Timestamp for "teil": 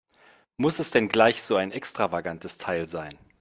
2.57-2.87